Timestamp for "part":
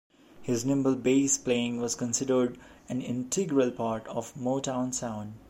3.69-4.07